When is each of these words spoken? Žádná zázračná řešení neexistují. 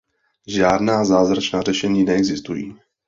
Žádná 0.47 1.05
zázračná 1.05 1.61
řešení 1.61 2.03
neexistují. 2.03 2.77